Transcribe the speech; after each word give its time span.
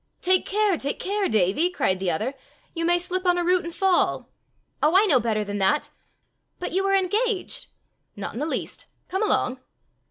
"Take 0.19 0.47
care, 0.47 0.79
take 0.79 0.97
care, 0.97 1.29
Davie!" 1.29 1.69
cried 1.69 1.99
the 1.99 2.09
other: 2.09 2.33
"you 2.73 2.85
may 2.85 2.97
slip 2.97 3.23
on 3.23 3.37
a 3.37 3.43
root 3.43 3.63
and 3.63 3.71
fall!" 3.71 4.31
"Oh, 4.81 4.95
I 4.97 5.05
know 5.05 5.19
better 5.19 5.43
than 5.43 5.59
that! 5.59 5.91
But 6.57 6.71
you 6.71 6.83
are 6.87 6.95
engaged!" 6.95 7.67
"Not 8.15 8.33
in 8.33 8.39
the 8.39 8.47
least. 8.47 8.87
Come 9.09 9.21
along." 9.21 9.59